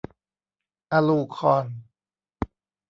[0.91, 1.65] อลูคอน